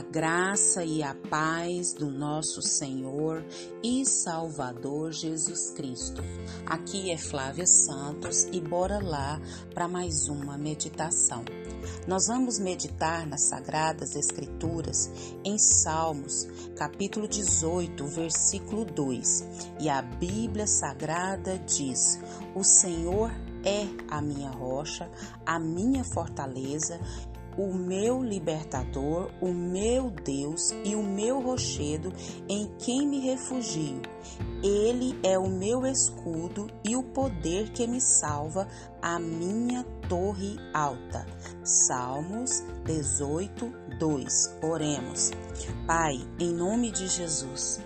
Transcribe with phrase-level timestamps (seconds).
[0.00, 3.44] A graça e a paz do nosso Senhor
[3.82, 6.22] e Salvador Jesus Cristo.
[6.64, 9.38] Aqui é Flávia Santos e bora lá
[9.74, 11.44] para mais uma meditação.
[12.08, 15.10] Nós vamos meditar nas Sagradas Escrituras
[15.44, 16.48] em Salmos,
[16.78, 19.44] capítulo 18, versículo 2.
[19.80, 22.18] E a Bíblia Sagrada diz:
[22.54, 23.30] O Senhor
[23.64, 25.10] é a minha rocha,
[25.44, 26.98] a minha fortaleza
[27.56, 32.12] o meu libertador, o meu Deus e o meu rochedo
[32.48, 34.00] em quem me refugio.
[34.62, 38.68] Ele é o meu escudo e o poder que me salva,
[39.00, 41.26] a minha torre alta.
[41.64, 44.58] Salmos 18, 2.
[44.62, 45.30] Oremos.
[45.86, 47.80] Pai, em nome de Jesus.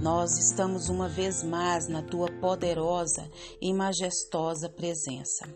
[0.00, 3.28] Nós estamos uma vez mais na tua poderosa
[3.60, 5.46] e majestosa presença.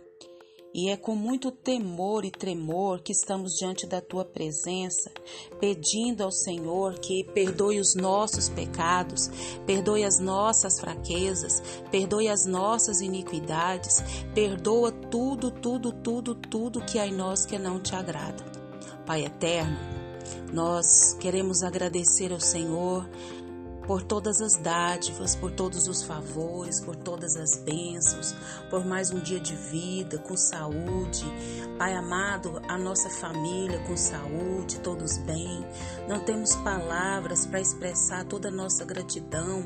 [0.74, 5.08] E é com muito temor e tremor que estamos diante da tua presença,
[5.60, 9.30] pedindo ao Senhor que perdoe os nossos pecados,
[9.64, 14.02] perdoe as nossas fraquezas, perdoe as nossas iniquidades,
[14.34, 18.44] perdoa tudo, tudo, tudo, tudo que há em nós que não te agrada.
[19.06, 19.78] Pai eterno,
[20.52, 23.08] nós queremos agradecer ao Senhor
[23.86, 28.34] por todas as dádivas, por todos os favores, por todas as bênçãos,
[28.70, 31.24] por mais um dia de vida com saúde.
[31.78, 35.64] Pai amado, a nossa família com saúde, todos bem.
[36.08, 39.64] Não temos palavras para expressar toda a nossa gratidão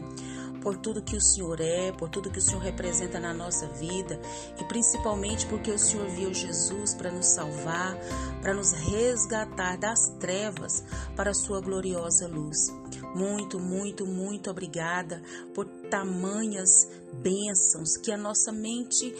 [0.69, 4.21] por tudo que o Senhor é, por tudo que o Senhor representa na nossa vida
[4.61, 7.97] e principalmente porque o Senhor viu Jesus para nos salvar,
[8.43, 10.85] para nos resgatar das trevas
[11.17, 12.69] para a sua gloriosa luz.
[13.15, 15.23] Muito, muito, muito obrigada
[15.55, 19.15] por tamanhas bênçãos que a nossa mente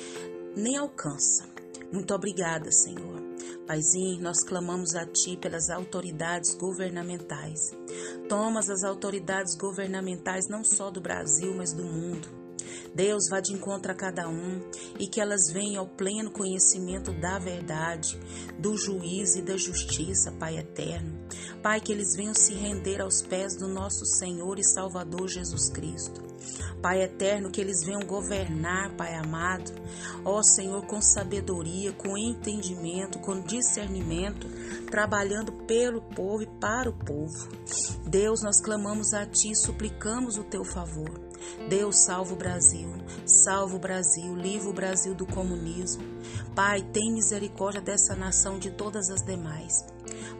[0.55, 1.49] nem alcança.
[1.91, 3.28] Muito obrigada, Senhor.
[3.69, 7.77] Paizinho, nós clamamos a Ti pelas autoridades governamentais.
[8.27, 12.48] Tomas as autoridades governamentais não só do Brasil, mas do mundo.
[12.95, 14.61] Deus vá de encontro a cada um
[14.99, 18.19] e que elas venham ao pleno conhecimento da verdade,
[18.59, 21.19] do juízo e da justiça, Pai eterno.
[21.63, 26.29] Pai, que eles venham se render aos pés do nosso Senhor e Salvador Jesus Cristo.
[26.81, 29.73] Pai eterno, que eles venham governar, Pai amado,
[30.25, 34.47] ó Senhor, com sabedoria, com entendimento, com discernimento,
[34.91, 37.49] trabalhando pelo povo e para o povo.
[38.07, 41.28] Deus, nós clamamos a Ti, suplicamos o Teu favor.
[41.69, 42.89] Deus, salva o Brasil,
[43.25, 46.03] salva o Brasil, livra o Brasil do comunismo.
[46.55, 49.85] Pai, tem misericórdia dessa nação de todas as demais.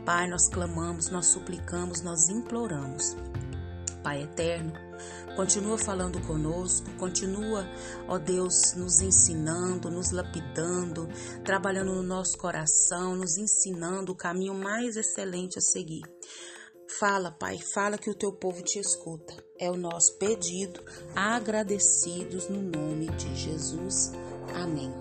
[0.05, 3.17] Pai, nós clamamos, nós suplicamos, nós imploramos.
[4.03, 4.73] Pai eterno,
[5.39, 7.65] Continua falando conosco, continua,
[8.09, 11.09] ó Deus, nos ensinando, nos lapidando,
[11.45, 16.03] trabalhando no nosso coração, nos ensinando o caminho mais excelente a seguir.
[16.99, 19.33] Fala, Pai, fala que o teu povo te escuta.
[19.57, 20.83] É o nosso pedido,
[21.15, 24.11] agradecidos no nome de Jesus.
[24.53, 24.93] Amém.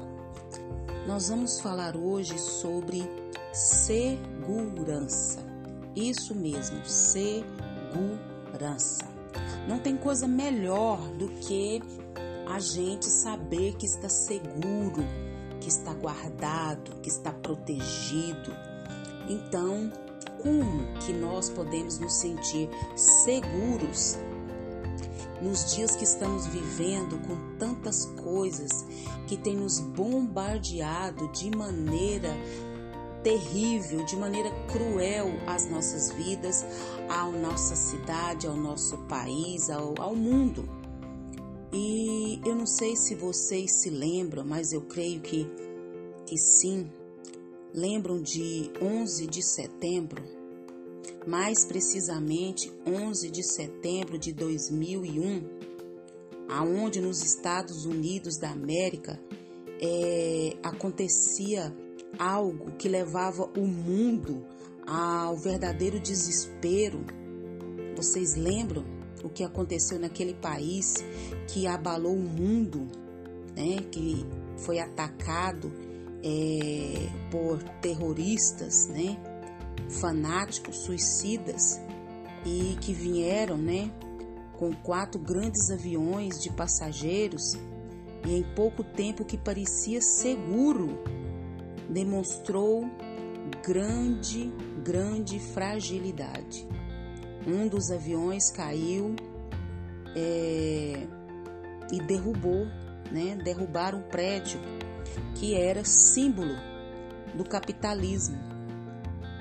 [1.08, 3.02] Nós vamos falar hoje sobre
[3.52, 5.40] segurança.
[5.96, 7.48] Isso mesmo, segurança.
[9.68, 11.82] Não tem coisa melhor do que
[12.48, 15.04] a gente saber que está seguro,
[15.60, 18.56] que está guardado, que está protegido.
[19.28, 19.92] Então,
[20.42, 24.18] como que nós podemos nos sentir seguros
[25.42, 28.86] nos dias que estamos vivendo com tantas coisas
[29.28, 32.36] que têm nos bombardeado de maneira
[33.24, 36.66] terrível, de maneira cruel às nossas vidas,
[37.10, 40.68] à nossa cidade, ao nosso país, ao, ao mundo.
[41.74, 45.46] E eu não sei se vocês se lembram, mas eu creio que,
[46.26, 46.90] que sim.
[47.74, 50.24] Lembram de 11 de setembro?
[51.28, 55.44] Mais precisamente 11 de setembro de 2001,
[56.50, 59.20] aonde nos Estados Unidos da América
[59.82, 61.76] é, acontecia
[62.18, 64.46] algo que levava o mundo
[64.86, 67.06] ao verdadeiro desespero.
[67.96, 68.86] Vocês lembram
[69.24, 70.96] o que aconteceu naquele país
[71.48, 72.88] que abalou o mundo,
[73.56, 73.82] né?
[73.92, 74.26] Que
[74.58, 75.72] foi atacado
[76.28, 79.18] é, por terroristas, né?
[80.02, 81.80] Fanáticos, suicidas
[82.46, 83.90] e que vieram, né?
[84.58, 87.54] Com quatro grandes aviões de passageiros
[88.26, 91.00] e em pouco tempo que parecia seguro
[91.90, 92.86] demonstrou
[93.66, 94.52] grande,
[94.84, 96.68] grande fragilidade.
[97.48, 99.16] Um dos aviões caiu
[100.14, 101.08] é,
[101.94, 102.66] e derrubou,
[103.10, 103.38] né?
[103.42, 104.60] Derrubaram um prédio
[105.36, 106.56] que era símbolo
[107.36, 108.38] do capitalismo.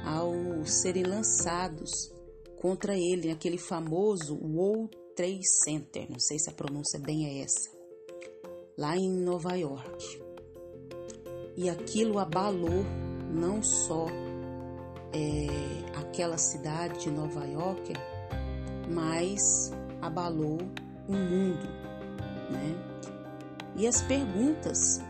[0.05, 2.13] ao serem lançados
[2.61, 7.71] contra ele, aquele famoso World Trade Center, não sei se a pronúncia bem é essa,
[8.79, 10.23] lá em Nova York.
[11.57, 12.85] E aquilo abalou
[13.33, 14.07] não só
[15.13, 17.93] é, aquela cidade de Nova York,
[18.89, 20.59] mas abalou
[21.09, 21.67] o mundo,
[22.51, 22.77] né?
[23.77, 25.01] E as perguntas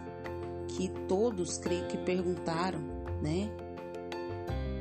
[0.77, 2.79] que todos creio que perguntaram,
[3.23, 3.51] né?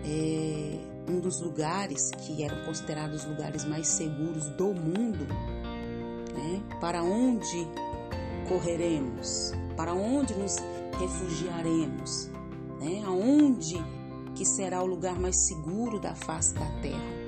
[0.04, 0.78] É,
[1.10, 5.26] um dos lugares que eram considerados os lugares mais seguros do mundo,
[6.34, 6.62] né?
[6.82, 7.66] Para onde
[8.50, 9.54] correremos?
[9.78, 10.58] Para onde nos
[11.00, 12.30] refugiaremos?
[12.80, 13.02] Né?
[13.06, 13.78] Aonde
[14.36, 17.26] que será o lugar mais seguro da face da terra?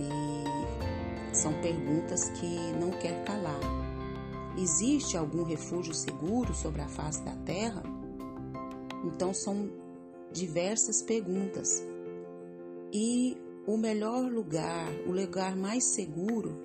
[0.00, 3.87] E são perguntas que não quer calar.
[4.60, 7.82] Existe algum refúgio seguro sobre a face da terra?
[9.04, 9.70] Então são
[10.32, 11.82] diversas perguntas.
[12.92, 16.58] E o melhor lugar, o lugar mais seguro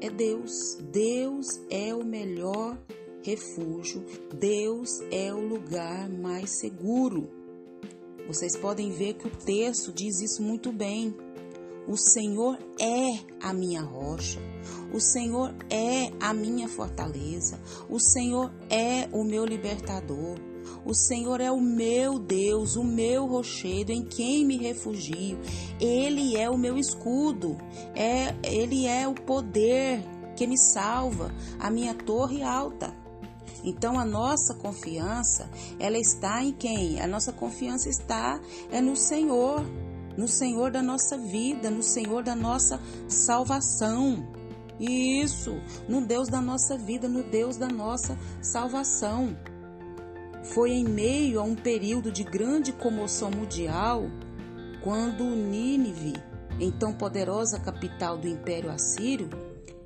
[0.00, 0.74] é Deus.
[0.90, 2.76] Deus é o melhor
[3.22, 4.04] refúgio,
[4.34, 7.28] Deus é o lugar mais seguro.
[8.26, 11.14] Vocês podem ver que o texto diz isso muito bem.
[11.88, 14.38] O Senhor é a minha rocha,
[14.92, 17.58] o Senhor é a minha fortaleza,
[17.88, 20.36] o Senhor é o meu libertador.
[20.84, 25.38] O Senhor é o meu Deus, o meu rochedo, em quem me refugio.
[25.80, 27.56] Ele é o meu escudo,
[27.94, 30.02] é, ele é o poder
[30.36, 32.94] que me salva, a minha torre alta.
[33.64, 37.00] Então a nossa confiança, ela está em quem?
[37.00, 38.40] A nossa confiança está
[38.70, 39.64] é no Senhor,
[40.18, 44.28] no Senhor da nossa vida, no Senhor da nossa salvação.
[44.80, 45.54] Isso,
[45.88, 49.38] no Deus da nossa vida, no Deus da nossa salvação.
[50.42, 54.10] Foi em meio a um período de grande comoção mundial
[54.82, 56.14] quando Nínive,
[56.58, 59.30] então poderosa capital do Império Assírio,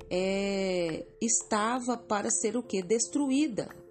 [0.09, 2.81] é, estava para ser o que?
[2.81, 3.82] Destruída.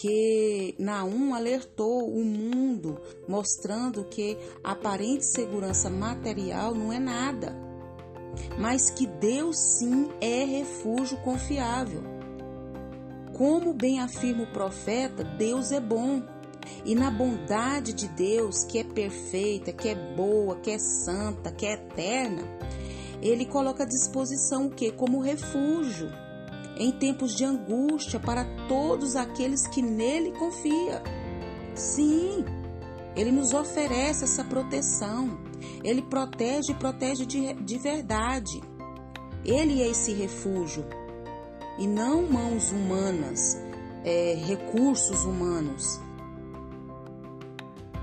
[0.00, 7.56] Que Naum alertou o mundo, mostrando que a aparente segurança material não é nada,
[8.56, 12.02] mas que Deus sim é refúgio confiável.
[13.36, 16.22] Como bem afirma o profeta, Deus é bom.
[16.84, 21.66] E na bondade de Deus, que é perfeita, que é boa, que é santa, que
[21.66, 22.42] é eterna,
[23.20, 24.92] ele coloca à disposição o que?
[24.92, 26.08] Como refúgio
[26.78, 31.02] em tempos de angústia para todos aqueles que nele confiam.
[31.74, 32.44] Sim,
[33.16, 35.38] ele nos oferece essa proteção.
[35.82, 38.60] Ele protege e protege de, de verdade.
[39.44, 40.84] Ele é esse refúgio
[41.78, 43.56] e não mãos humanas,
[44.04, 46.00] é, recursos humanos.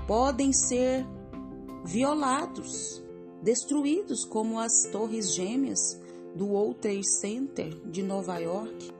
[0.06, 1.06] Podem ser
[1.84, 3.02] violados
[3.42, 6.00] destruídos como as torres gêmeas
[6.36, 8.95] do World Trade Center de Nova York.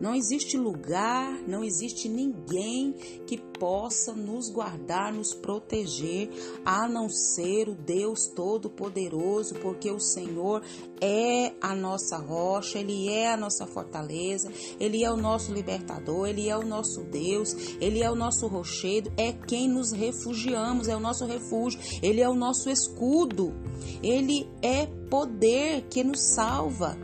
[0.00, 2.92] Não existe lugar, não existe ninguém
[3.26, 6.30] que possa nos guardar, nos proteger,
[6.64, 10.62] a não ser o Deus Todo-Poderoso, porque o Senhor
[11.00, 16.48] é a nossa rocha, Ele é a nossa fortaleza, Ele é o nosso libertador, Ele
[16.48, 21.00] é o nosso Deus, Ele é o nosso rochedo, é quem nos refugiamos, é o
[21.00, 23.52] nosso refúgio, Ele é o nosso escudo,
[24.00, 26.96] Ele é poder que nos salva,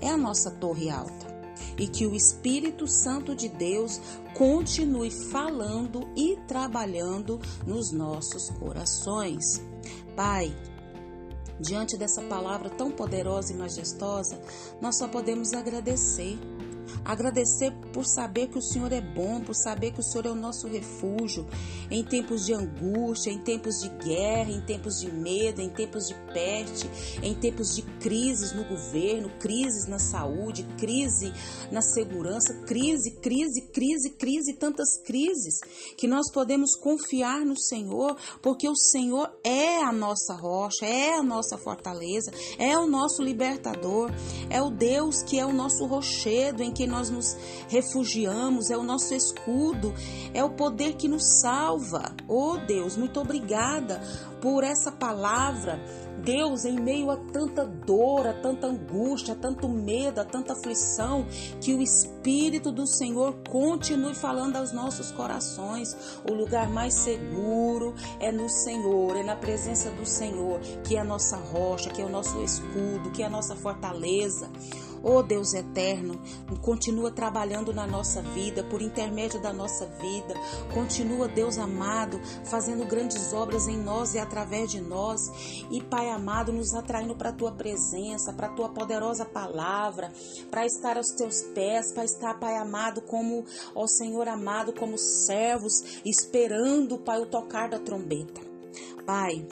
[0.00, 1.25] é a nossa torre alta
[1.78, 4.00] e que o Espírito Santo de Deus
[4.34, 9.62] continue falando e trabalhando nos nossos corações.
[10.14, 10.54] Pai,
[11.60, 14.40] diante dessa palavra tão poderosa e majestosa,
[14.80, 16.38] nós só podemos agradecer
[17.06, 20.34] Agradecer por saber que o Senhor é bom, por saber que o Senhor é o
[20.34, 21.46] nosso refúgio
[21.88, 26.14] em tempos de angústia, em tempos de guerra, em tempos de medo, em tempos de
[26.32, 26.90] peste,
[27.22, 31.32] em tempos de crises no governo, crises na saúde, crise
[31.70, 35.60] na segurança, crise, crise, crise, crise, tantas crises
[35.96, 41.22] que nós podemos confiar no Senhor, porque o Senhor é a nossa rocha, é a
[41.22, 44.10] nossa fortaleza, é o nosso libertador,
[44.50, 47.36] é o Deus que é o nosso rochedo em que nós nos
[47.68, 49.94] refugiamos, é o nosso escudo,
[50.32, 52.14] é o poder que nos salva.
[52.28, 54.00] Oh Deus, muito obrigada
[54.40, 55.80] por essa palavra.
[56.18, 61.26] Deus, em meio a tanta dor, a tanta angústia, a tanto medo, a tanta aflição,
[61.60, 65.96] que o Espírito do Senhor continue falando aos nossos corações.
[66.28, 71.04] O lugar mais seguro é no Senhor, é na presença do Senhor, que é a
[71.04, 74.50] nossa rocha, que é o nosso escudo, que é a nossa fortaleza.
[75.08, 76.20] Oh Deus eterno,
[76.60, 80.34] continua trabalhando na nossa vida, por intermédio da nossa vida.
[80.74, 85.30] Continua, Deus amado, fazendo grandes obras em nós e através de nós.
[85.70, 90.12] E Pai amado, nos atraindo para a tua presença, para a tua poderosa palavra,
[90.50, 93.44] para estar aos teus pés, para estar, Pai amado, como,
[93.76, 98.40] ó Senhor amado, como servos, esperando, Pai, o tocar da trombeta.
[99.06, 99.46] Pai,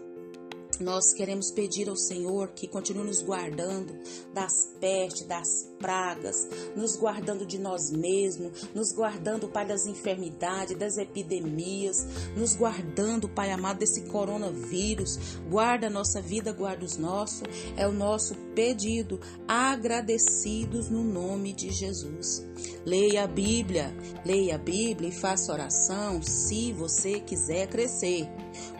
[0.80, 3.94] nós queremos pedir ao Senhor que continue nos guardando
[4.32, 10.96] das pestes, das pragas, nos guardando de nós mesmos, nos guardando, Pai, das enfermidades, das
[10.96, 15.18] epidemias, nos guardando, Pai amado, desse coronavírus.
[15.50, 17.42] Guarda a nossa vida, guarda os nossos.
[17.76, 22.44] É o nosso pedido, agradecidos no nome de Jesus.
[22.84, 28.28] Leia a Bíblia, leia a Bíblia e faça oração se você quiser crescer.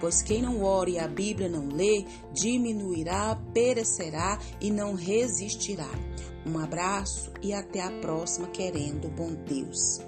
[0.00, 5.90] Pois quem não ore e a Bíblia não lê, diminuirá, perecerá e não resistirá.
[6.46, 10.00] Um abraço e até a próxima, querendo bom Deus.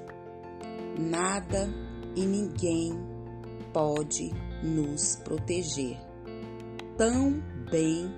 [0.98, 1.68] Nada
[2.14, 2.94] e ninguém
[3.72, 4.32] pode
[4.62, 5.98] nos proteger
[6.96, 8.10] tão bem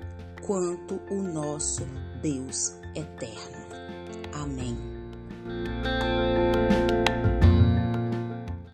[0.47, 1.85] quanto o nosso
[2.23, 3.67] Deus eterno.
[4.33, 4.77] Amém.